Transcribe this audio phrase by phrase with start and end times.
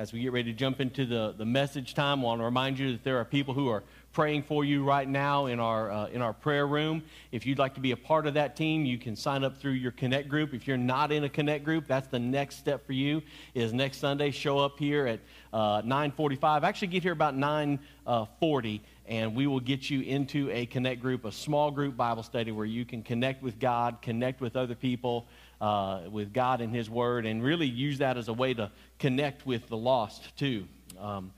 [0.00, 2.78] as we get ready to jump into the, the message time, I want to remind
[2.78, 3.82] you that there are people who are
[4.14, 7.02] praying for you right now in our, uh, in our prayer room.
[7.32, 9.72] If you'd like to be a part of that team, you can sign up through
[9.72, 10.54] your Connect group.
[10.54, 13.20] If you're not in a Connect group, that's the next step for you
[13.52, 15.20] is next Sunday, show up here at
[15.52, 16.64] uh, 945.
[16.64, 21.32] Actually, get here about 940 and we will get you into a connect group, a
[21.32, 25.26] small group Bible study where you can connect with God, connect with other people,
[25.60, 29.46] uh, with God and His Word, and really use that as a way to connect
[29.46, 30.66] with the lost too.
[30.98, 31.32] Um,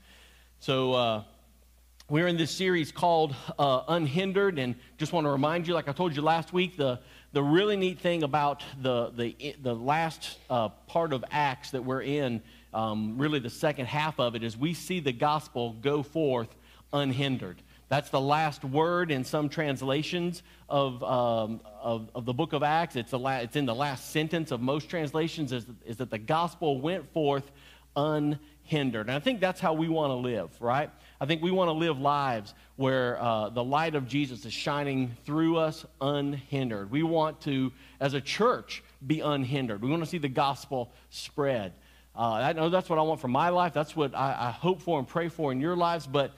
[0.59, 1.23] so uh,
[2.09, 5.93] we're in this series called uh, Unhindered, and just want to remind you, like I
[5.93, 6.99] told you last week, the
[7.31, 12.03] the really neat thing about the the the last uh, part of Acts that we're
[12.03, 12.41] in,
[12.73, 16.55] um, really the second half of it, is we see the gospel go forth
[16.91, 17.62] unhindered.
[17.93, 22.95] That's the last word in some translations of, um, of, of, the book of Acts.
[22.95, 26.17] It's, the la- it's in the last sentence of most translations, is, is that the
[26.17, 27.51] gospel went forth
[27.95, 29.09] unhindered.
[29.09, 30.89] And I think that's how we want to live, right?
[31.21, 35.15] I think we want to live lives where uh, the light of Jesus is shining
[35.23, 36.89] through us unhindered.
[36.89, 39.83] We want to, as a church, be unhindered.
[39.83, 41.73] We want to see the gospel spread.
[42.15, 43.73] Uh, I know that's what I want for my life.
[43.73, 46.07] That's what I, I hope for and pray for in your lives.
[46.07, 46.33] But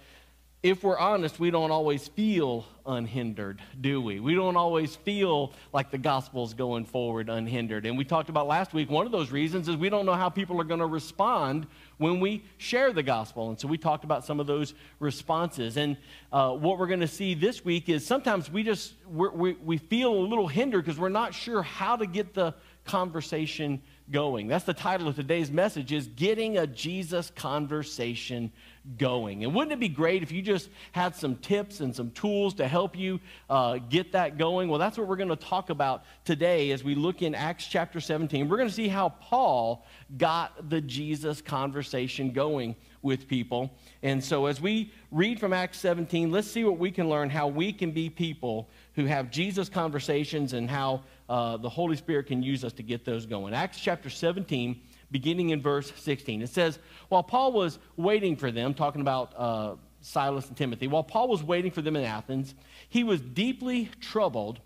[0.66, 4.19] if we're honest, we don't always feel unhindered, do we?
[4.19, 7.85] We don't always feel like the gospel's going forward unhindered.
[7.85, 10.27] And we talked about last week, one of those reasons is we don't know how
[10.27, 11.67] people are going to respond
[11.99, 13.49] when we share the gospel.
[13.49, 15.77] And so we talked about some of those responses.
[15.77, 15.97] And
[16.31, 20.11] uh, what we're going to see this week is sometimes we just, we we feel
[20.11, 22.55] a little hindered because we're not sure how to get the
[22.86, 24.48] conversation going.
[24.48, 28.52] That's the title of today's message is Getting a Jesus Conversation
[29.00, 29.44] Going.
[29.44, 32.67] And wouldn't it be great if you just had some tips and some tools to
[32.67, 34.70] help you uh, get that going?
[34.70, 38.00] Well, that's what we're going to talk about today as we look in Acts chapter
[38.00, 38.48] 17.
[38.48, 39.86] We're going to see how Paul
[40.17, 43.72] got the Jesus conversation going with people.
[44.02, 47.48] And so as we read from Acts 17, let's see what we can learn how
[47.48, 52.42] we can be people who have Jesus conversations and how uh, the Holy Spirit can
[52.42, 53.54] use us to get those going.
[53.54, 56.42] Acts chapter 17, beginning in verse 16.
[56.42, 56.80] It says,
[57.10, 61.44] While Paul was waiting for them, talking about uh, Silas and Timothy, while Paul was
[61.44, 62.54] waiting for them in Athens,
[62.89, 64.60] he was deeply troubled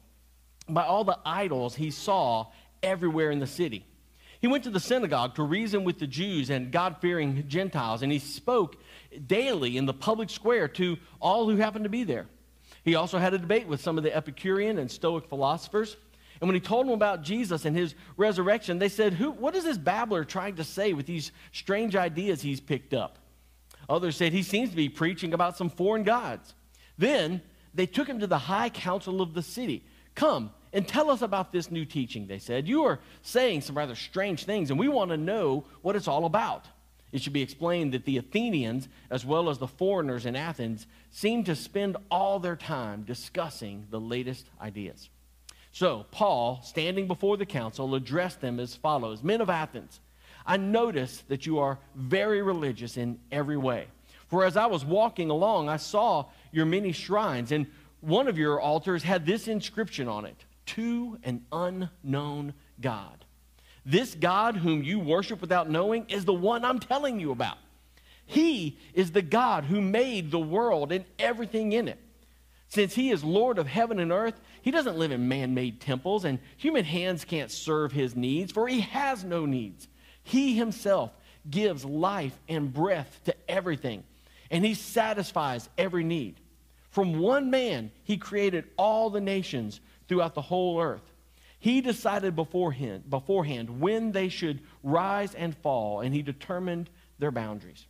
[0.67, 2.47] by all the idols he saw
[2.83, 3.85] everywhere in the city.
[4.39, 8.11] He went to the synagogue to reason with the Jews and God fearing Gentiles, and
[8.11, 8.77] he spoke
[9.27, 12.27] daily in the public square to all who happened to be there.
[12.83, 15.97] He also had a debate with some of the Epicurean and Stoic philosophers.
[16.41, 19.65] And when he told them about Jesus and his resurrection, they said, Who, What is
[19.65, 23.19] this babbler trying to say with these strange ideas he's picked up?
[23.89, 26.53] Others said, He seems to be preaching about some foreign gods.
[26.97, 27.41] Then
[27.73, 29.83] they took him to the high council of the city.
[30.15, 32.67] Come and tell us about this new teaching, they said.
[32.67, 36.25] You are saying some rather strange things, and we want to know what it's all
[36.25, 36.65] about.
[37.11, 41.47] It should be explained that the Athenians, as well as the foreigners in Athens, seemed
[41.47, 45.09] to spend all their time discussing the latest ideas.
[45.79, 50.01] So, Paul, standing before the council, addressed them as follows Men of Athens,
[50.45, 53.87] I notice that you are very religious in every way.
[54.27, 57.65] For as I was walking along, I saw your many shrines, and
[58.01, 63.23] one of your altars had this inscription on it To an unknown God.
[63.85, 67.57] This God whom you worship without knowing is the one I'm telling you about.
[68.25, 71.99] He is the God who made the world and everything in it.
[72.69, 76.23] Since he is Lord of heaven and earth, he doesn't live in man made temples,
[76.23, 79.87] and human hands can't serve his needs, for he has no needs.
[80.23, 81.11] He himself
[81.49, 84.03] gives life and breath to everything,
[84.51, 86.35] and he satisfies every need.
[86.91, 91.11] From one man, he created all the nations throughout the whole earth.
[91.59, 97.87] He decided beforehand, beforehand when they should rise and fall, and he determined their boundaries.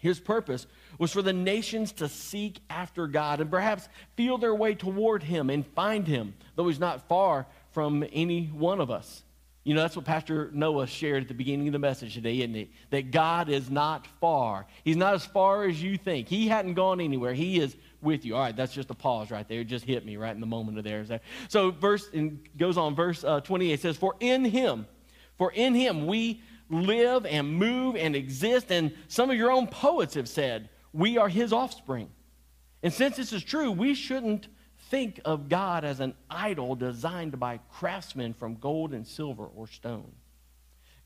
[0.00, 4.74] His purpose was for the nations to seek after God and perhaps feel their way
[4.74, 9.22] toward Him and find Him, though He's not far from any one of us.
[9.68, 12.56] You know, that's what Pastor Noah shared at the beginning of the message today, isn't
[12.56, 12.70] it?
[12.88, 14.66] That God is not far.
[14.82, 16.26] He's not as far as you think.
[16.26, 17.34] He hadn't gone anywhere.
[17.34, 18.34] He is with you.
[18.34, 19.60] All right, that's just a pause right there.
[19.60, 21.04] It just hit me right in the moment of there.
[21.48, 24.86] So, verse and goes on, verse uh, 28 says, For in Him,
[25.36, 26.40] for in Him we
[26.70, 28.72] live and move and exist.
[28.72, 32.10] And some of your own poets have said, we are his offspring.
[32.82, 34.48] And since this is true, we shouldn't
[34.90, 40.12] think of God as an idol designed by craftsmen from gold and silver or stone.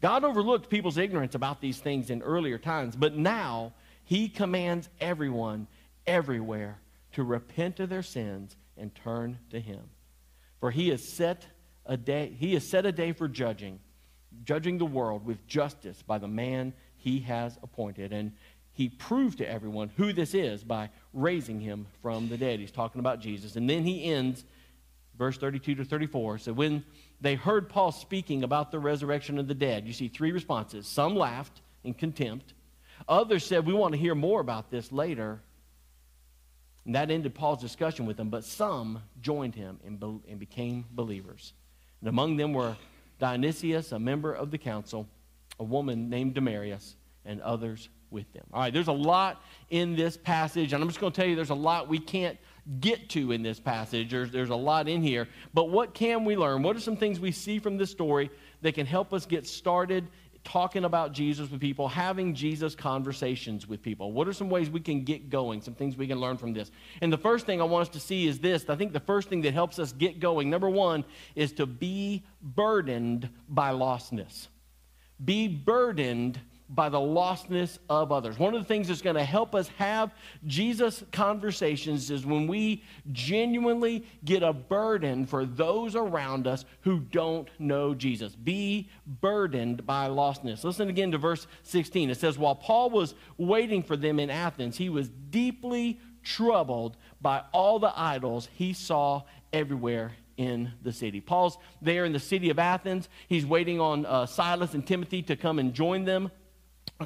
[0.00, 3.74] God overlooked people's ignorance about these things in earlier times, but now
[4.04, 5.68] he commands everyone
[6.06, 6.80] everywhere
[7.12, 9.82] to repent of their sins and turn to him.
[10.58, 11.46] For he has set
[11.84, 13.78] a day, he has set a day for judging
[14.44, 18.12] judging the world with justice by the man he has appointed.
[18.12, 18.32] And
[18.74, 22.58] he proved to everyone who this is by raising him from the dead.
[22.58, 23.56] He's talking about Jesus.
[23.56, 24.44] And then he ends,
[25.18, 26.38] verse 32 to 34.
[26.38, 26.84] So when
[27.20, 30.86] they heard Paul speaking about the resurrection of the dead, you see three responses.
[30.86, 32.54] Some laughed in contempt,
[33.08, 35.40] others said, We want to hear more about this later.
[36.84, 40.84] And that ended Paul's discussion with them, but some joined him and, be- and became
[40.90, 41.52] believers.
[42.00, 42.76] And among them were
[43.20, 45.06] Dionysius, a member of the council,
[45.60, 48.44] a woman named Damaris, and others with them.
[48.52, 51.34] All right, there's a lot in this passage, and I'm just going to tell you
[51.34, 52.38] there's a lot we can't
[52.80, 54.10] get to in this passage.
[54.10, 55.28] There's, there's a lot in here.
[55.52, 56.62] But what can we learn?
[56.62, 58.30] What are some things we see from this story
[58.60, 60.06] that can help us get started
[60.44, 64.12] talking about Jesus with people, having Jesus conversations with people?
[64.12, 66.70] What are some ways we can get going, some things we can learn from this?
[67.00, 68.68] And the first thing I want us to see is this.
[68.68, 71.04] I think the first thing that helps us get going, number one,
[71.34, 74.48] is to be burdened by lostness.
[75.24, 76.40] Be burdened
[76.74, 78.38] by the lostness of others.
[78.38, 80.14] One of the things that's going to help us have
[80.46, 82.82] Jesus conversations is when we
[83.12, 88.34] genuinely get a burden for those around us who don't know Jesus.
[88.34, 90.64] Be burdened by lostness.
[90.64, 92.08] Listen again to verse 16.
[92.08, 97.42] It says, While Paul was waiting for them in Athens, he was deeply troubled by
[97.52, 99.22] all the idols he saw
[99.52, 101.20] everywhere in the city.
[101.20, 103.10] Paul's there in the city of Athens.
[103.28, 106.30] He's waiting on uh, Silas and Timothy to come and join them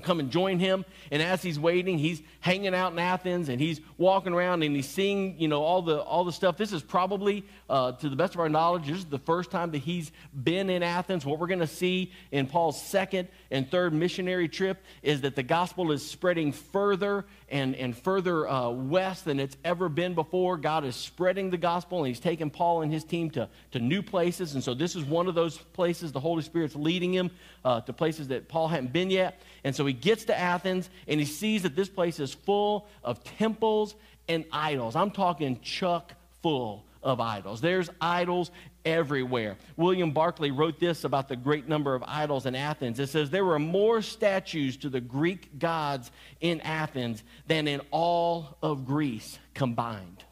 [0.03, 0.85] come and join him.
[1.11, 4.89] And as he's waiting, he's hanging out in Athens and he's walking around and he's
[4.89, 6.57] seeing, you know, all the all the stuff.
[6.57, 9.71] This is probably, uh, to the best of our knowledge, this is the first time
[9.73, 10.13] that he's
[10.45, 11.25] been in Athens.
[11.25, 15.43] What we're going to see in Paul's second and third missionary trip is that the
[15.43, 20.57] gospel is spreading further and, and further uh, west than it's ever been before.
[20.57, 24.03] God is spreading the gospel and he's taking Paul and his team to, to new
[24.03, 24.55] places.
[24.55, 26.13] And so this is one of those places.
[26.13, 27.31] The Holy Spirit's leading him
[27.65, 29.43] uh, to places that Paul hadn't been yet.
[29.65, 33.23] And so he gets to Athens and he sees that this place is full of
[33.23, 33.95] temples
[34.29, 34.97] and idols.
[34.97, 37.61] I'm talking chuck full of idols.
[37.61, 38.51] There's idols
[38.85, 39.57] everywhere.
[39.77, 42.99] William Barclay wrote this about the great number of idols in Athens.
[42.99, 46.11] It says there were more statues to the Greek gods
[46.41, 50.25] in Athens than in all of Greece combined.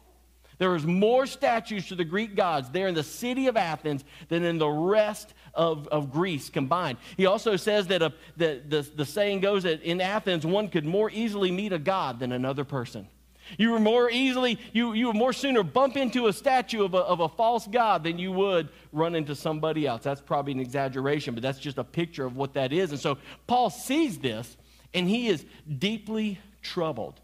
[0.57, 4.43] There was more statues to the Greek gods there in the city of Athens than
[4.43, 6.97] in the rest of, of Greece combined.
[7.15, 10.85] He also says that, a, the, the, the saying goes that in Athens, one could
[10.85, 13.07] more easily meet a god than another person.
[13.57, 16.99] You were more easily, you, you would more sooner bump into a statue of a,
[16.99, 20.03] of a false God than you would run into somebody else.
[20.03, 22.91] That's probably an exaggeration, but that's just a picture of what that is.
[22.91, 24.57] And so Paul sees this
[24.93, 25.45] and he is
[25.77, 27.21] deeply troubled.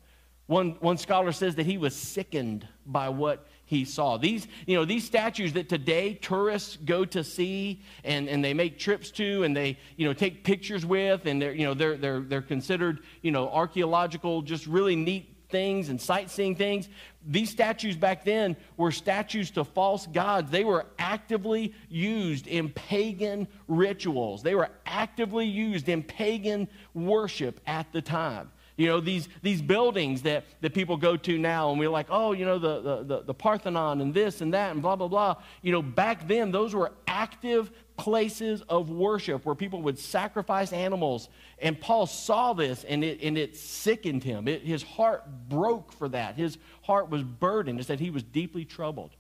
[0.48, 4.18] One, one scholar says that he was sickened by what he saw.
[4.18, 8.78] These, you know, these statues that today tourists go to see and, and they make
[8.78, 12.20] trips to and they, you know, take pictures with and they're, you know, they're, they're,
[12.20, 16.90] they're considered, you know, archaeological, just really neat things and sightseeing things.
[17.28, 20.50] These statues back then were statues to false gods.
[20.50, 27.92] They were actively used in pagan rituals, they were actively used in pagan worship at
[27.92, 28.52] the time.
[28.78, 32.32] You know, these, these buildings that, that people go to now, and we're like, oh,
[32.32, 35.36] you know, the, the, the Parthenon and this and that and blah, blah, blah.
[35.62, 37.70] You know, back then, those were active
[38.02, 41.30] places of worship where people would sacrifice animals.
[41.60, 44.48] And Paul saw this and it, and it sickened him.
[44.48, 46.36] It, his heart broke for that.
[46.36, 47.80] His heart was burdened.
[47.80, 49.12] It said he was deeply troubled.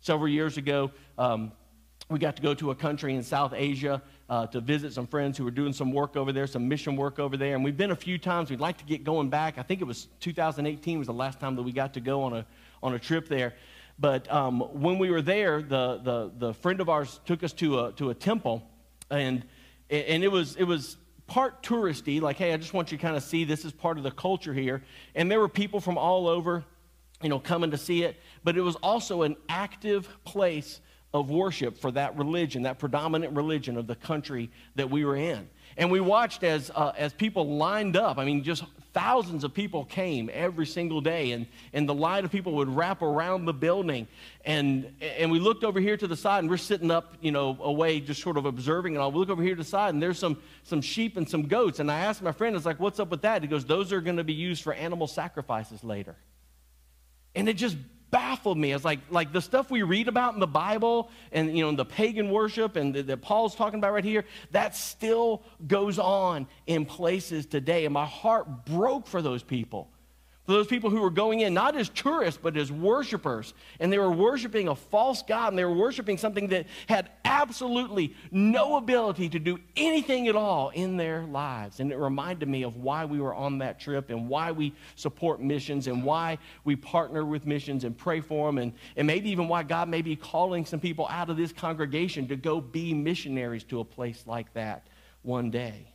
[0.00, 1.52] Several years ago, um,
[2.08, 4.00] we got to go to a country in South Asia
[4.30, 7.18] uh, to visit some friends who were doing some work over there, some mission work
[7.18, 7.54] over there.
[7.54, 8.48] And we've been a few times.
[8.48, 9.58] We'd like to get going back.
[9.58, 12.32] I think it was 2018 was the last time that we got to go on
[12.32, 12.46] a,
[12.82, 13.52] on a trip there.
[13.98, 17.80] But um, when we were there, the, the, the friend of ours took us to
[17.80, 18.62] a, to a temple,
[19.10, 19.44] and,
[19.88, 20.96] and it, was, it was
[21.26, 23.96] part touristy, like, hey, I just want you to kind of see this is part
[23.98, 24.82] of the culture here.
[25.14, 26.64] And there were people from all over,
[27.22, 28.16] you know, coming to see it.
[28.42, 30.80] But it was also an active place
[31.12, 35.48] of worship for that religion, that predominant religion of the country that we were in.
[35.76, 38.18] And we watched as, uh, as people lined up.
[38.18, 42.30] I mean, just thousands of people came every single day, and, and the line of
[42.30, 44.06] people would wrap around the building.
[44.44, 47.58] And, and we looked over here to the side, and we're sitting up, you know,
[47.60, 48.94] away, just sort of observing.
[48.94, 51.42] And I'll look over here to the side, and there's some, some sheep and some
[51.48, 51.80] goats.
[51.80, 53.42] And I asked my friend, I was like, what's up with that?
[53.42, 56.16] He goes, those are going to be used for animal sacrifices later.
[57.34, 57.76] And it just
[58.14, 58.72] baffled me.
[58.72, 61.84] It's like, like the stuff we read about in the Bible and, you know, the
[61.84, 67.44] pagan worship and that Paul's talking about right here, that still goes on in places
[67.44, 67.86] today.
[67.86, 69.90] And my heart broke for those people.
[70.44, 73.54] For those people who were going in not as tourists, but as worshipers.
[73.80, 78.14] And they were worshiping a false God, and they were worshiping something that had absolutely
[78.30, 81.80] no ability to do anything at all in their lives.
[81.80, 85.40] And it reminded me of why we were on that trip and why we support
[85.40, 89.48] missions and why we partner with missions and pray for them, and, and maybe even
[89.48, 93.64] why God may be calling some people out of this congregation to go be missionaries
[93.64, 94.88] to a place like that
[95.22, 95.90] one day.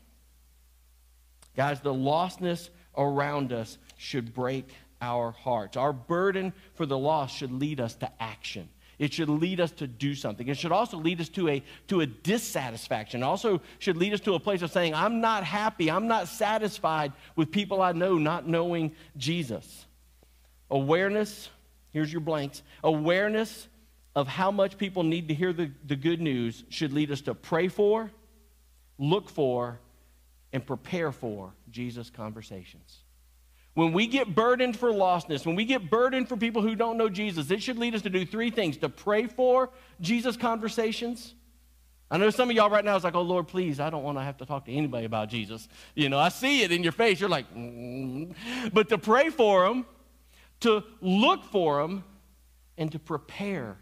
[1.56, 4.70] Guys, the lostness around us should break
[5.02, 5.78] our hearts.
[5.78, 8.70] Our burden for the lost should lead us to action.
[8.98, 10.48] It should lead us to do something.
[10.50, 13.24] It should also lead us to a, to a dissatisfaction.
[13.24, 16.28] It also should lead us to a place of saying, I'm not happy, I'm not
[16.28, 19.86] satisfied with people I know not knowing Jesus.
[20.70, 21.50] Awareness,
[21.92, 22.62] here's your blanks.
[22.84, 23.70] Awareness
[24.16, 27.34] of how much people need to hear the, the good news should lead us to
[27.34, 28.12] pray for,
[28.98, 29.80] look for,
[30.52, 33.04] and prepare for Jesus' conversations.
[33.74, 37.08] When we get burdened for lostness, when we get burdened for people who don't know
[37.08, 39.70] Jesus, it should lead us to do three things to pray for
[40.02, 41.34] Jesus' conversations.
[42.12, 44.18] I know some of y'all right now is like, oh, Lord, please, I don't want
[44.18, 45.68] to have to talk to anybody about Jesus.
[45.94, 47.20] You know, I see it in your face.
[47.20, 48.34] You're like, mm.
[48.74, 49.86] but to pray for them,
[50.62, 52.04] to look for them,
[52.78, 53.78] and to prepare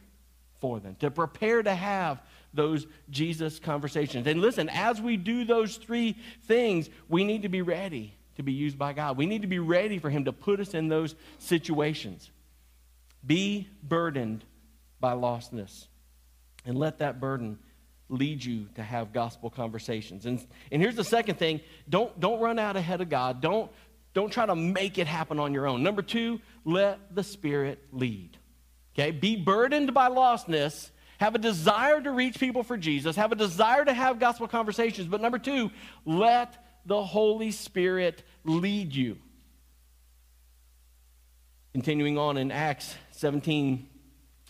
[0.60, 2.22] for them, to prepare to have
[2.58, 4.28] those Jesus conversations.
[4.28, 8.52] And listen, as we do those three things, we need to be ready to be
[8.52, 9.16] used by God.
[9.16, 12.30] We need to be ready for Him to put us in those situations.
[13.26, 14.44] Be burdened
[15.00, 15.88] by lostness
[16.66, 17.58] and let that burden
[18.10, 20.26] lead you to have gospel conversations.
[20.26, 23.42] And, and here's the second thing don't, don't run out ahead of God.
[23.42, 23.72] Don't,
[24.14, 25.84] don't try to make it happen on your own.
[25.84, 28.38] Number two, let the Spirit lead.
[28.94, 29.12] Okay?
[29.12, 33.84] Be burdened by lostness have a desire to reach people for Jesus, have a desire
[33.84, 35.08] to have gospel conversations.
[35.08, 35.72] But number two,
[36.06, 39.18] let the Holy Spirit lead you.
[41.74, 43.88] Continuing on in Acts 17,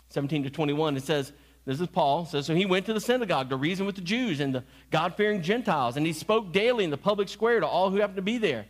[0.08, 1.32] 17 to 21, it says,
[1.68, 2.24] this is Paul.
[2.24, 5.16] Says, so he went to the synagogue to reason with the Jews and the God
[5.16, 8.22] fearing Gentiles, and he spoke daily in the public square to all who happened to
[8.22, 8.64] be there.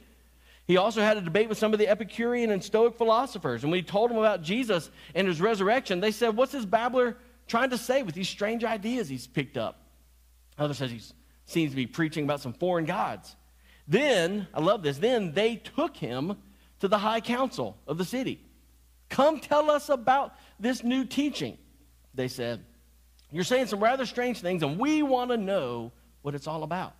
[0.67, 3.62] He also had a debate with some of the Epicurean and Stoic philosophers.
[3.62, 7.17] And when he told them about Jesus and his resurrection, they said, What's this babbler
[7.49, 9.81] trying to say with these strange ideas he's picked up.
[10.59, 11.00] Others says he
[11.47, 13.35] seems to be preaching about some foreign gods.
[13.87, 16.37] Then, I love this, then they took him
[16.81, 18.45] to the high council of the city.
[19.09, 21.57] Come tell us about this new teaching,
[22.14, 22.64] they said.
[23.31, 26.95] You're saying some rather strange things, and we want to know what it's all about.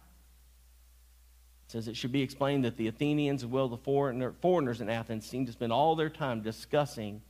[1.67, 4.81] It says it should be explained that the Athenians, as well as the foreigner, foreigners
[4.81, 7.21] in Athens, seem to spend all their time discussing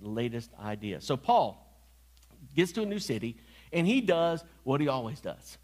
[0.00, 1.04] the latest ideas.
[1.04, 1.71] So, Paul,
[2.54, 3.36] gets to a new city,
[3.72, 5.58] and he does what he always does.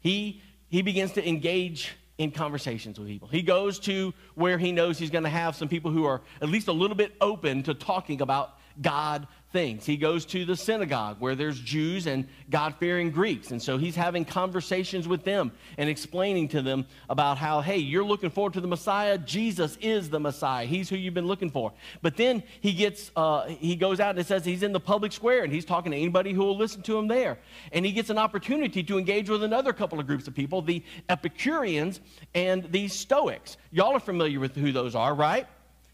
[0.00, 3.28] He, he begins to engage in conversations with people.
[3.28, 6.48] He goes to where he knows he's going to have some people who are at
[6.48, 9.86] least a little bit open to talking about God things.
[9.86, 13.52] He goes to the synagogue where there's Jews and God fearing Greeks.
[13.52, 18.04] And so he's having conversations with them and explaining to them about how, hey, you're
[18.04, 19.16] looking forward to the Messiah.
[19.16, 20.66] Jesus is the Messiah.
[20.66, 21.72] He's who you've been looking for.
[22.02, 25.12] But then he gets, uh, he goes out and it says he's in the public
[25.12, 27.38] square and he's talking to anybody who will listen to him there.
[27.70, 30.82] And he gets an opportunity to engage with another couple of groups of people, the
[31.08, 32.00] Epicureans
[32.34, 33.56] and the Stoics.
[33.70, 35.46] Y'all are familiar with who those are, right?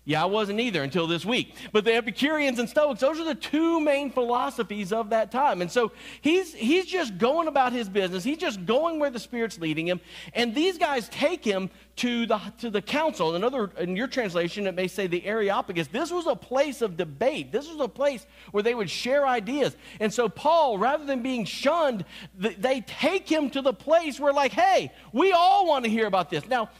[0.06, 1.54] Yeah, I wasn't either until this week.
[1.72, 5.60] But the Epicureans and Stoics, those are the two main philosophies of that time.
[5.60, 5.92] And so
[6.22, 8.24] he's, he's just going about his business.
[8.24, 10.00] He's just going where the Spirit's leading him.
[10.32, 13.36] And these guys take him to the, to the council.
[13.36, 15.88] In, other, in your translation, it may say the Areopagus.
[15.88, 17.52] This was a place of debate.
[17.52, 19.76] This was a place where they would share ideas.
[20.00, 24.52] And so Paul, rather than being shunned, they take him to the place where, like,
[24.52, 26.48] hey, we all want to hear about this.
[26.48, 26.70] Now,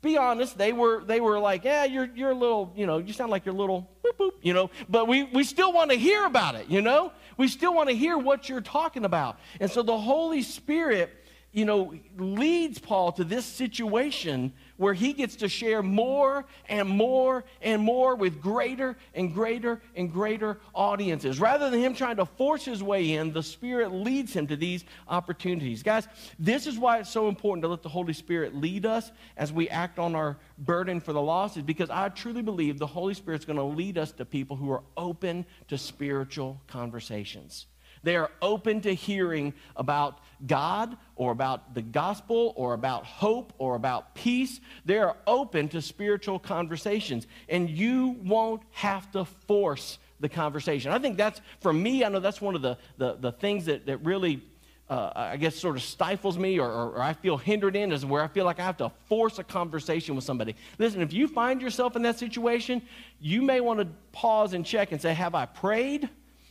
[0.00, 3.12] be honest, they were, they were like, yeah, you're, you're a little, you know, you
[3.12, 5.96] sound like you're a little boop, boop, you know, but we, we still want to
[5.96, 7.12] hear about it, you know?
[7.36, 9.38] We still want to hear what you're talking about.
[9.60, 11.10] And so the Holy Spirit,
[11.52, 17.44] you know, leads Paul to this situation where he gets to share more and more
[17.62, 21.40] and more with greater and greater and greater audiences.
[21.40, 24.84] Rather than him trying to force his way in, the Spirit leads him to these
[25.08, 25.82] opportunities.
[25.82, 26.06] Guys,
[26.38, 29.68] this is why it's so important to let the Holy Spirit lead us as we
[29.70, 33.44] act on our burden for the lost, is because I truly believe the Holy Spirit's
[33.46, 37.66] going to lead us to people who are open to spiritual conversations.
[38.02, 43.74] They are open to hearing about God or about the gospel or about hope or
[43.74, 44.60] about peace.
[44.84, 50.90] They are open to spiritual conversations, and you won't have to force the conversation.
[50.92, 53.86] I think that's, for me, I know that's one of the, the, the things that,
[53.86, 54.42] that really
[54.90, 58.06] uh, I guess, sort of stifles me or, or, or, I feel hindered in is
[58.06, 60.56] where I feel like I have to force a conversation with somebody.
[60.78, 62.80] Listen, if you find yourself in that situation,
[63.20, 66.08] you may want to pause and check and say, Have I prayed?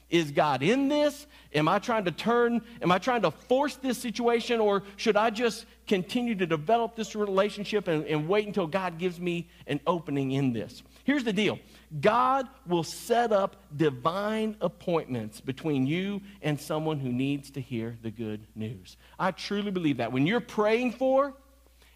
[0.10, 1.28] Is God in this?
[1.54, 5.30] Am I trying to turn, am I trying to force this situation, or should I
[5.30, 10.32] just continue to develop this relationship and, and wait until God gives me an opening
[10.32, 10.84] in this?
[11.04, 11.60] Here's the deal
[12.02, 18.12] God will set up divine appointments between you and someone who needs to hear the
[18.12, 18.98] good news.
[19.18, 20.12] I truly believe that.
[20.12, 21.34] When you're praying for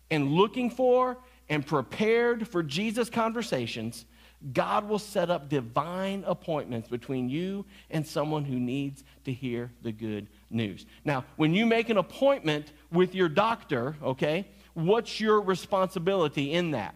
[0.09, 1.17] and looking for
[1.49, 4.05] and prepared for Jesus' conversations,
[4.53, 9.91] God will set up divine appointments between you and someone who needs to hear the
[9.91, 10.85] good news.
[11.05, 16.95] Now, when you make an appointment with your doctor, okay, what's your responsibility in that?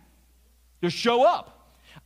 [0.81, 1.51] To show up.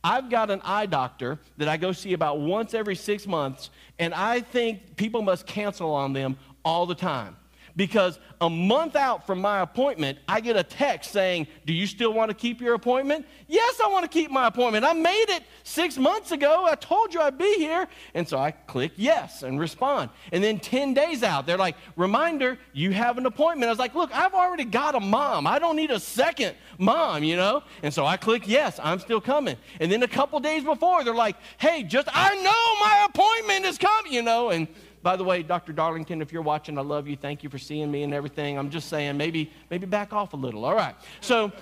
[0.04, 4.14] I've got an eye doctor that I go see about once every six months, and
[4.14, 7.36] I think people must cancel on them all the time
[7.76, 12.12] because a month out from my appointment, I get a text saying, Do you still
[12.12, 13.26] want to keep your appointment?
[13.48, 14.84] Yes, I want to keep my appointment.
[14.84, 16.66] I made it six months ago.
[16.66, 17.86] I told you I'd be here.
[18.14, 20.10] And so I click yes and respond.
[20.32, 23.68] And then 10 days out, they're like, Reminder, you have an appointment.
[23.68, 25.46] I was like, Look, I've already got a mom.
[25.46, 27.62] I don't need a second mom, you know?
[27.82, 29.56] And so I click yes, I'm still coming.
[29.80, 33.76] And then a couple days before, they're like, Hey, just, I know my appointment is
[33.76, 34.50] coming, you know?
[34.50, 34.66] And
[35.02, 35.72] by the way, Dr.
[35.72, 37.16] Darlington, if you're watching, I love you.
[37.16, 38.58] Thank you for seeing me and everything.
[38.58, 40.64] I'm just saying, maybe, maybe back off a little.
[40.64, 40.94] All right.
[41.20, 41.52] So,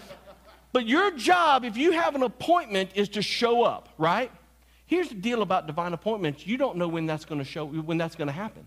[0.73, 4.30] but your job, if you have an appointment, is to show up, right?
[4.87, 6.47] Here's the deal about divine appointments.
[6.47, 8.66] You don't know when that's going to show, when that's going to happen.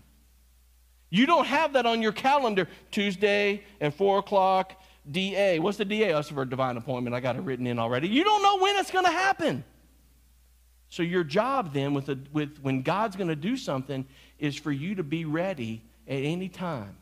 [1.10, 5.58] You don't have that on your calendar, Tuesday at 4 o'clock, DA.
[5.58, 6.12] What's the DA?
[6.12, 7.14] That's for a divine appointment.
[7.14, 8.08] I got it written in already.
[8.08, 9.62] You don't know when it's going to happen.
[10.88, 14.06] So your job then, with, a, with when God's going to do something,
[14.42, 16.96] is for you to be ready at any time.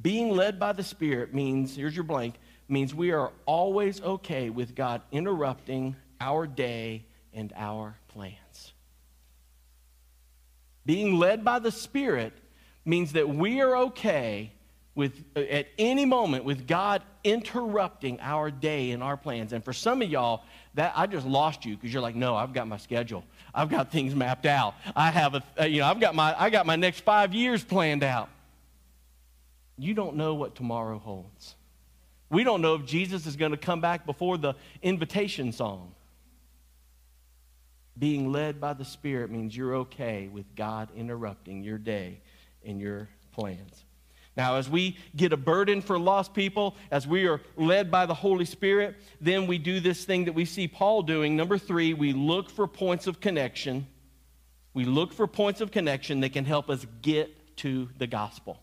[0.00, 4.74] Being led by the Spirit means, here's your blank, means we are always okay with
[4.74, 7.04] God interrupting our day
[7.34, 8.72] and our plans.
[10.86, 12.32] Being led by the Spirit
[12.86, 14.52] means that we are okay
[14.94, 19.52] with at any moment with God interrupting our day and our plans.
[19.52, 20.42] And for some of y'all,
[20.78, 23.24] that I just lost you because you're like, no, I've got my schedule.
[23.52, 24.74] I've got things mapped out.
[24.94, 27.64] I have a, uh, you know, I've got my, I got my next five years
[27.64, 28.28] planned out.
[29.76, 31.56] You don't know what tomorrow holds.
[32.30, 35.94] We don't know if Jesus is going to come back before the invitation song.
[37.98, 42.20] Being led by the Spirit means you're okay with God interrupting your day
[42.64, 43.84] and your plans.
[44.38, 48.14] Now, as we get a burden for lost people, as we are led by the
[48.14, 51.36] Holy Spirit, then we do this thing that we see Paul doing.
[51.36, 53.88] Number three, we look for points of connection.
[54.74, 58.62] We look for points of connection that can help us get to the gospel.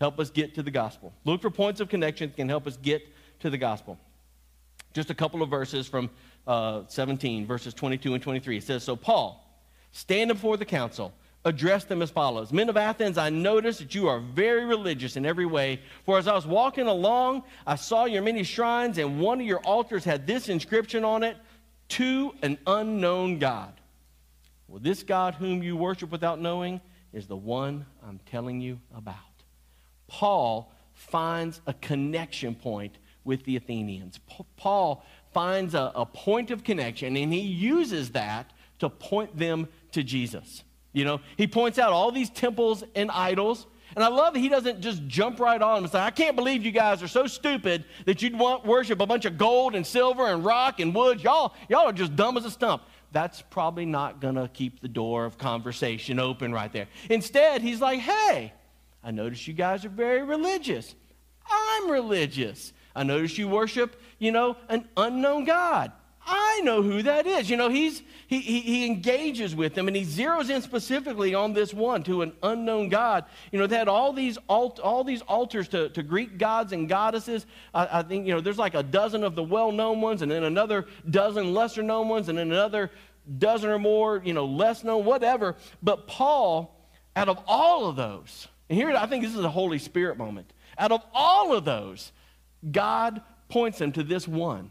[0.00, 1.12] Help us get to the gospel.
[1.26, 3.06] Look for points of connection that can help us get
[3.40, 3.98] to the gospel.
[4.94, 6.08] Just a couple of verses from
[6.46, 8.56] uh, 17, verses 22 and 23.
[8.56, 9.46] It says, So Paul,
[9.92, 11.12] standing before the council,
[11.44, 15.26] addressed them as follows Men of Athens, I notice that you are very religious in
[15.26, 15.80] every way.
[16.04, 19.60] For as I was walking along, I saw your many shrines, and one of your
[19.60, 21.36] altars had this inscription on it
[21.90, 23.74] To an unknown God.
[24.68, 26.80] Well, this God whom you worship without knowing
[27.12, 29.16] is the one I'm telling you about.
[30.08, 34.18] Paul finds a connection point with the Athenians.
[34.56, 40.02] Paul finds a, a point of connection, and he uses that to point them to
[40.02, 40.62] Jesus.
[40.94, 43.66] You know, he points out all these temples and idols.
[43.94, 46.64] And I love that he doesn't just jump right on and say, I can't believe
[46.64, 50.26] you guys are so stupid that you'd want worship a bunch of gold and silver
[50.26, 51.20] and rock and wood.
[51.22, 52.82] Y'all, y'all are just dumb as a stump.
[53.12, 56.88] That's probably not going to keep the door of conversation open right there.
[57.10, 58.52] Instead, he's like, hey,
[59.02, 60.94] I notice you guys are very religious.
[61.48, 62.72] I'm religious.
[62.96, 65.92] I notice you worship, you know, an unknown God.
[66.26, 67.50] I know who that is.
[67.50, 71.52] You know, he's, he, he, he, engages with them and he zeroes in specifically on
[71.52, 73.26] this one to an unknown God.
[73.52, 76.88] You know, they had all these, alt, all these altars to, to Greek gods and
[76.88, 77.44] goddesses.
[77.74, 80.30] I, I think, you know, there's like a dozen of the well known ones and
[80.30, 82.90] then another dozen lesser known ones and then another
[83.38, 85.56] dozen or more, you know, less known, whatever.
[85.82, 89.78] But Paul, out of all of those, and here I think this is a Holy
[89.78, 90.52] Spirit moment.
[90.78, 92.12] Out of all of those,
[92.70, 94.70] God points him to this one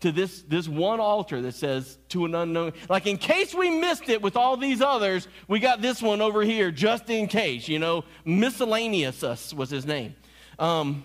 [0.00, 2.72] to this, this one altar that says to an unknown.
[2.88, 6.42] Like, in case we missed it with all these others, we got this one over
[6.42, 8.04] here just in case, you know.
[8.24, 10.14] Miscellaneous Us was his name.
[10.58, 11.04] Um,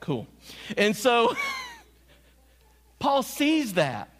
[0.00, 0.26] cool.
[0.76, 1.34] And so,
[2.98, 4.10] Paul sees that,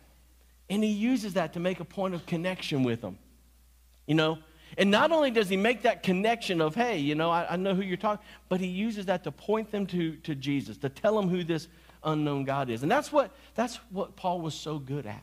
[0.71, 3.19] and he uses that to make a point of connection with them.
[4.07, 4.39] You know,
[4.77, 7.75] And not only does he make that connection of, hey, you know, I, I know
[7.75, 11.15] who you're talking, but he uses that to point them to, to Jesus, to tell
[11.15, 11.69] them who this
[12.05, 12.83] unknown God is.
[12.83, 15.23] And that's what, that's what Paul was so good at.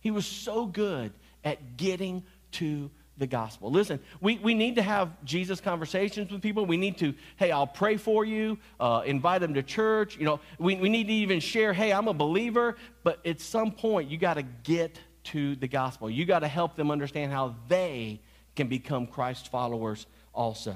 [0.00, 1.12] He was so good
[1.44, 3.70] at getting to the gospel.
[3.70, 6.64] Listen, we, we need to have Jesus conversations with people.
[6.64, 10.16] We need to, hey, I'll pray for you, uh, invite them to church.
[10.16, 12.76] You know, we, we need to even share, hey, I'm a believer.
[13.04, 16.10] But at some point, you got to get to the gospel.
[16.10, 18.20] You got to help them understand how they
[18.56, 20.74] can become Christ followers also.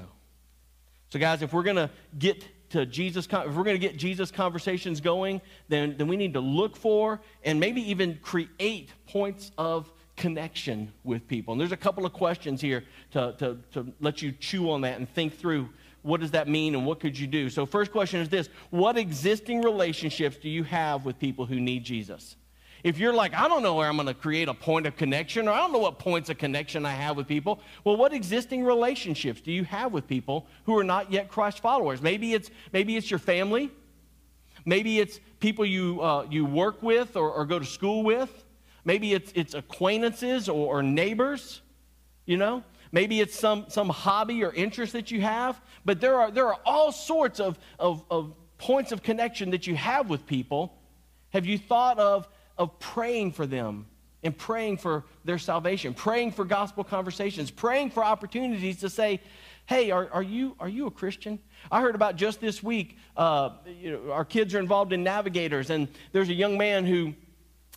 [1.09, 2.43] So, guys, if we're going to get
[2.75, 6.41] to Jesus, if we're going to get Jesus conversations going, then, then we need to
[6.41, 11.53] look for and maybe even create points of connection with people.
[11.53, 14.97] And there's a couple of questions here to, to, to let you chew on that
[14.99, 15.69] and think through
[16.01, 17.49] what does that mean and what could you do.
[17.49, 21.83] So, first question is this What existing relationships do you have with people who need
[21.83, 22.35] Jesus?
[22.85, 25.47] If you're like, I don't know where I'm going to create a point of connection,
[25.47, 28.63] or I don't know what points of connection I have with people, well, what existing
[28.63, 31.99] relationships do you have with people who are not yet Christ followers?
[31.99, 33.71] Maybe it's, maybe it's your family.
[34.65, 38.45] Maybe it's people you, uh, you work with or, or go to school with.
[38.83, 41.61] Maybe it's, it's acquaintances or, or neighbors,
[42.27, 42.63] you know?
[42.91, 45.59] Maybe it's some, some hobby or interest that you have.
[45.85, 49.75] But there are, there are all sorts of, of, of points of connection that you
[49.75, 50.77] have with people.
[51.31, 53.85] Have you thought of, of praying for them
[54.23, 59.21] and praying for their salvation, praying for gospel conversations, praying for opportunities to say,
[59.67, 61.39] hey, are, are, you, are you a Christian?
[61.71, 65.69] I heard about just this week, uh, you know, our kids are involved in navigators,
[65.69, 67.13] and there's a young man who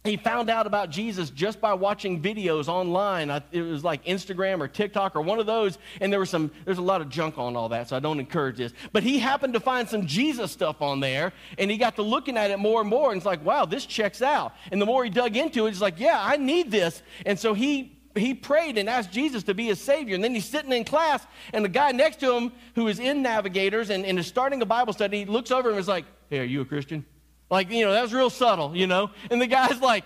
[0.04, 3.30] he found out about Jesus just by watching videos online.
[3.50, 6.50] It was like Instagram or TikTok or one of those, and there was some.
[6.64, 8.72] There's a lot of junk on all that, so I don't encourage this.
[8.92, 12.36] But he happened to find some Jesus stuff on there, and he got to looking
[12.36, 14.54] at it more and more, and it's like, wow, this checks out.
[14.70, 17.02] And the more he dug into it, he's like, yeah, I need this.
[17.26, 20.14] And so he he prayed and asked Jesus to be his Savior.
[20.14, 23.22] And then he's sitting in class, and the guy next to him, who is in
[23.22, 26.38] Navigators and, and is starting a Bible study, he looks over and is like, Hey,
[26.40, 27.04] are you a Christian?
[27.50, 29.10] Like, you know, that was real subtle, you know?
[29.30, 30.04] And the guy's like,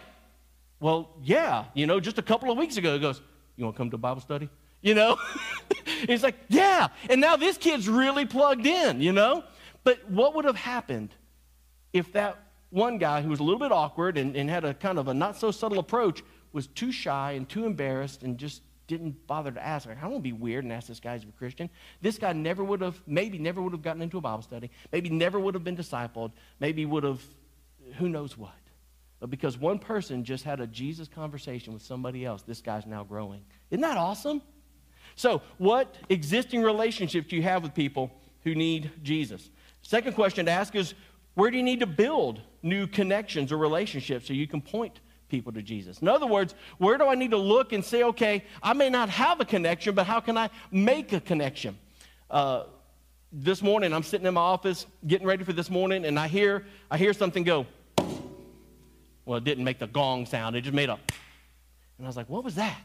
[0.83, 3.20] well, yeah, you know, just a couple of weeks ago, he goes,
[3.57, 4.50] You want to come to Bible study?
[4.81, 5.16] You know?
[6.07, 6.88] He's like, Yeah.
[7.09, 9.44] And now this kid's really plugged in, you know?
[9.85, 11.14] But what would have happened
[11.92, 12.38] if that
[12.70, 15.14] one guy who was a little bit awkward and, and had a kind of a
[15.14, 19.64] not so subtle approach was too shy and too embarrassed and just didn't bother to
[19.64, 19.86] ask.
[19.86, 21.70] Like, I don't want to be weird and ask this guy if he's a Christian.
[22.00, 24.70] This guy never would have, maybe never would have gotten into a Bible study.
[24.92, 26.32] Maybe never would have been discipled.
[26.60, 27.22] Maybe would have,
[27.98, 28.52] who knows what.
[29.20, 33.04] But because one person just had a Jesus conversation with somebody else, this guy's now
[33.04, 33.44] growing.
[33.70, 34.42] Isn't that awesome?
[35.14, 38.10] So, what existing relationships do you have with people
[38.42, 39.48] who need Jesus?
[39.82, 40.94] Second question to ask is
[41.34, 45.00] where do you need to build new connections or relationships so you can point
[45.32, 45.98] people to Jesus?
[45.98, 49.08] In other words, where do I need to look and say, okay, I may not
[49.08, 51.76] have a connection, but how can I make a connection?
[52.30, 52.64] Uh,
[53.32, 56.66] this morning, I'm sitting in my office getting ready for this morning, and I hear,
[56.90, 57.66] I hear something go,
[59.24, 60.54] well, it didn't make the gong sound.
[60.54, 60.98] It just made a.
[61.98, 62.82] And I was like, what was that?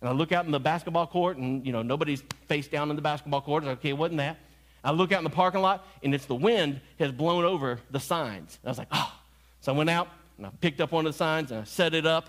[0.00, 2.96] And I look out in the basketball court, and you know nobody's face down in
[2.96, 3.64] the basketball court.
[3.64, 4.38] Like, okay, wasn't that.
[4.82, 8.00] I look out in the parking lot, and it's the wind has blown over the
[8.00, 8.58] signs.
[8.62, 9.12] And I was like, oh.
[9.60, 10.08] So I went out
[10.40, 12.28] and I picked up one of the signs and I set it up.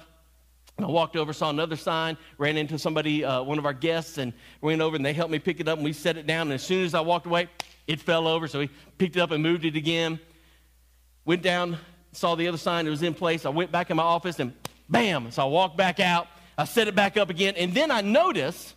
[0.78, 4.17] And I walked over, saw another sign, ran into somebody, uh, one of our guests,
[4.17, 6.47] and went over and they helped me pick it up and we set it down.
[6.47, 7.50] And as soon as I walked away,
[7.88, 8.47] it fell over.
[8.47, 10.19] So we picked it up and moved it again.
[11.26, 11.78] Went down
[12.12, 13.45] saw the other sign, it was in place.
[13.45, 14.54] I went back in my office and
[14.89, 15.32] bam.
[15.32, 16.28] So I walked back out.
[16.58, 17.56] I set it back up again.
[17.56, 18.76] And then I notice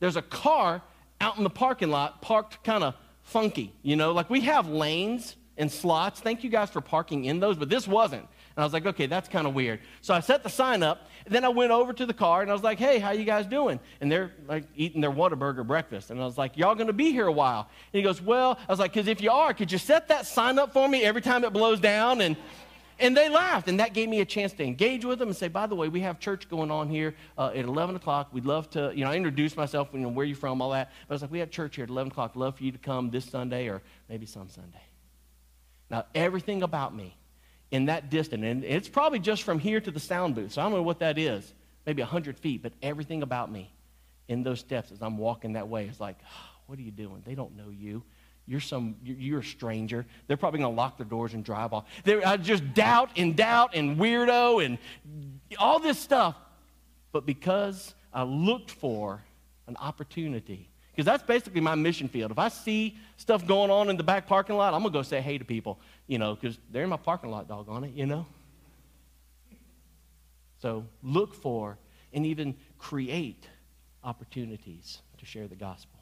[0.00, 0.82] there's a car
[1.20, 3.72] out in the parking lot parked kind of funky.
[3.82, 6.20] You know, like we have lanes and slots.
[6.20, 8.26] Thank you guys for parking in those, but this wasn't.
[8.58, 9.78] And I was like, okay, that's kind of weird.
[10.00, 11.08] So I set the sign up.
[11.28, 13.46] then I went over to the car and I was like, hey, how you guys
[13.46, 13.78] doing?
[14.00, 16.10] And they're like eating their Whataburger breakfast.
[16.10, 17.70] And I was like, y'all going to be here a while?
[17.92, 20.26] And he goes, well, I was like, because if you are, could you set that
[20.26, 22.20] sign up for me every time it blows down?
[22.20, 22.36] And
[22.98, 25.46] and they laughed, and that gave me a chance to engage with them and say,
[25.46, 28.30] by the way, we have church going on here uh, at 11 o'clock.
[28.32, 30.90] We'd love to, you know, I introduced myself, you know, where you from, all that.
[31.06, 32.34] But I was like, we have church here at 11 o'clock.
[32.34, 34.82] Love for you to come this Sunday or maybe some Sunday.
[35.88, 37.17] Now, everything about me
[37.70, 40.64] in that distance, and it's probably just from here to the sound booth, so I
[40.64, 41.52] don't know what that is,
[41.86, 43.70] maybe 100 feet, but everything about me
[44.28, 47.22] in those steps as I'm walking that way is like, oh, what are you doing?
[47.24, 48.02] They don't know you.
[48.46, 50.06] You're some, you're a stranger.
[50.26, 51.84] They're probably going to lock their doors and drive off.
[52.04, 54.78] They're uh, just doubt and doubt and weirdo and
[55.58, 56.34] all this stuff.
[57.12, 59.22] But because I looked for
[59.66, 62.32] an opportunity, because that's basically my mission field.
[62.32, 65.02] If I see stuff going on in the back parking lot, I'm going to go
[65.02, 68.04] say hey to people, you know, because they're in my parking lot, doggone it, you
[68.04, 68.26] know?
[70.60, 71.78] So look for
[72.12, 73.46] and even create
[74.02, 76.00] opportunities to share the gospel.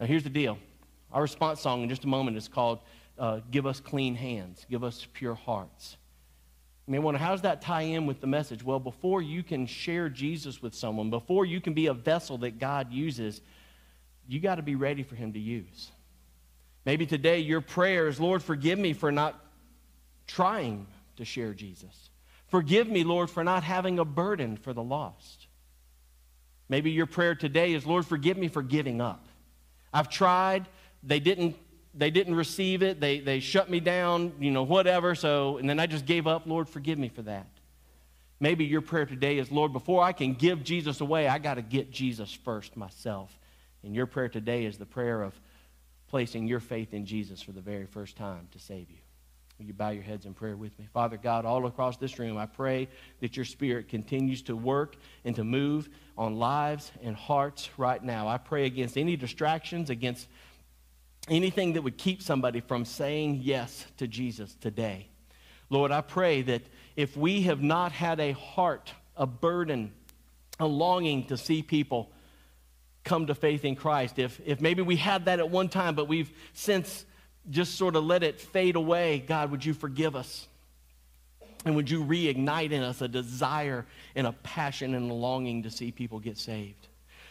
[0.00, 0.58] Now, here's the deal.
[1.12, 2.80] Our response song in just a moment is called
[3.16, 5.98] uh, Give Us Clean Hands, Give Us Pure Hearts.
[6.88, 8.64] You may wonder, how does that tie in with the message?
[8.64, 12.58] Well, before you can share Jesus with someone, before you can be a vessel that
[12.58, 13.40] God uses,
[14.28, 15.90] you got to be ready for Him to use.
[16.84, 19.38] Maybe today your prayer is, Lord, forgive me for not
[20.26, 22.10] trying to share Jesus.
[22.48, 25.46] Forgive me, Lord, for not having a burden for the lost.
[26.68, 29.26] Maybe your prayer today is, Lord, forgive me for giving up.
[29.92, 30.66] I've tried,
[31.02, 31.56] they didn't
[31.96, 33.00] they didn't receive it.
[33.00, 35.14] They, they shut me down, you know, whatever.
[35.14, 36.46] So, and then I just gave up.
[36.46, 37.46] Lord, forgive me for that.
[38.40, 41.62] Maybe your prayer today is, Lord, before I can give Jesus away, I got to
[41.62, 43.38] get Jesus first myself.
[43.84, 45.38] And your prayer today is the prayer of
[46.08, 48.98] placing your faith in Jesus for the very first time to save you.
[49.58, 50.88] Will you bow your heads in prayer with me?
[50.92, 52.88] Father God, all across this room, I pray
[53.20, 58.26] that your Spirit continues to work and to move on lives and hearts right now.
[58.26, 60.28] I pray against any distractions, against
[61.28, 65.08] anything that would keep somebody from saying yes to Jesus today.
[65.70, 66.62] Lord, I pray that
[66.96, 69.92] if we have not had a heart, a burden,
[70.58, 72.10] a longing to see people
[73.04, 76.08] come to faith in Christ, if, if maybe we had that at one time, but
[76.08, 77.04] we've since
[77.50, 80.48] just sort of let it fade away, God, would you forgive us?
[81.66, 85.70] And would you reignite in us a desire and a passion and a longing to
[85.70, 86.88] see people get saved?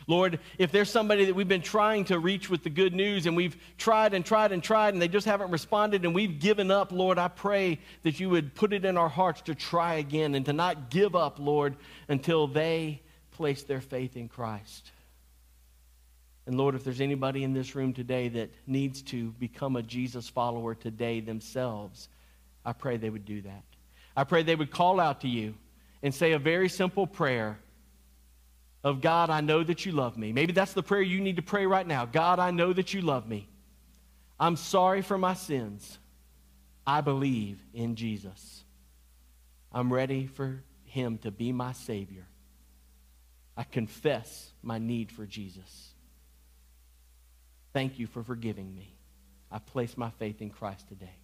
[0.07, 3.37] Lord, if there's somebody that we've been trying to reach with the good news and
[3.37, 6.91] we've tried and tried and tried and they just haven't responded and we've given up,
[6.91, 10.45] Lord, I pray that you would put it in our hearts to try again and
[10.45, 11.77] to not give up, Lord,
[12.09, 14.91] until they place their faith in Christ.
[16.45, 20.27] And Lord, if there's anybody in this room today that needs to become a Jesus
[20.27, 22.09] follower today themselves,
[22.65, 23.63] I pray they would do that.
[24.15, 25.55] I pray they would call out to you
[26.01, 27.57] and say a very simple prayer
[28.83, 30.33] of God, I know that you love me.
[30.33, 32.05] Maybe that's the prayer you need to pray right now.
[32.05, 33.47] God, I know that you love me.
[34.39, 35.97] I'm sorry for my sins.
[36.85, 38.63] I believe in Jesus.
[39.71, 42.25] I'm ready for him to be my Savior.
[43.55, 45.92] I confess my need for Jesus.
[47.73, 48.93] Thank you for forgiving me.
[49.51, 51.15] I place my faith in Christ today.